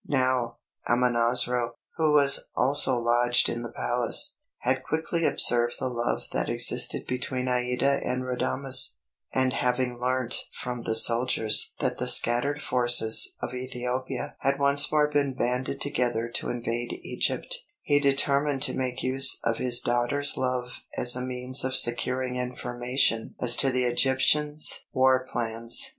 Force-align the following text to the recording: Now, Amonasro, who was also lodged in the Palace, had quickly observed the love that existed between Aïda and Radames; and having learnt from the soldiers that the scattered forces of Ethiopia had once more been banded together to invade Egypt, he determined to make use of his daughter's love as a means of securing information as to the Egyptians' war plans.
Now, 0.07 0.57
Amonasro, 0.89 1.73
who 1.97 2.11
was 2.11 2.47
also 2.55 2.97
lodged 2.97 3.47
in 3.47 3.61
the 3.61 3.69
Palace, 3.69 4.37
had 4.61 4.81
quickly 4.83 5.25
observed 5.27 5.75
the 5.77 5.89
love 5.89 6.23
that 6.31 6.49
existed 6.49 7.05
between 7.05 7.45
Aïda 7.45 8.01
and 8.03 8.23
Radames; 8.23 8.95
and 9.31 9.53
having 9.53 9.99
learnt 9.99 10.39
from 10.51 10.81
the 10.81 10.95
soldiers 10.95 11.75
that 11.77 11.99
the 11.99 12.07
scattered 12.07 12.63
forces 12.63 13.35
of 13.41 13.53
Ethiopia 13.53 14.37
had 14.39 14.57
once 14.57 14.91
more 14.91 15.07
been 15.07 15.35
banded 15.35 15.79
together 15.79 16.27
to 16.29 16.49
invade 16.49 16.93
Egypt, 17.03 17.55
he 17.83 17.99
determined 17.99 18.63
to 18.63 18.73
make 18.73 19.03
use 19.03 19.39
of 19.43 19.59
his 19.59 19.81
daughter's 19.81 20.35
love 20.35 20.79
as 20.97 21.15
a 21.15 21.21
means 21.21 21.63
of 21.63 21.75
securing 21.77 22.37
information 22.37 23.35
as 23.39 23.55
to 23.55 23.69
the 23.69 23.83
Egyptians' 23.83 24.83
war 24.93 25.27
plans. 25.31 25.89